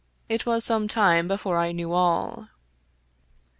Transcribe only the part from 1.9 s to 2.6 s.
all.